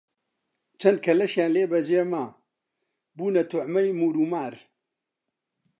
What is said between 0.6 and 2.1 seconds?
چەند کەلەشیان لێ بە جێ